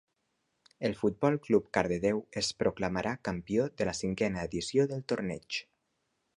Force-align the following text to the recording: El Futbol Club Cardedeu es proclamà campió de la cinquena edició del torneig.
El 0.87 0.95
Futbol 1.01 1.37
Club 1.47 1.67
Cardedeu 1.77 2.23
es 2.43 2.49
proclamà 2.63 3.05
campió 3.29 3.69
de 3.83 3.89
la 3.91 3.97
cinquena 4.01 4.47
edició 4.49 4.91
del 4.95 5.09
torneig. 5.15 5.63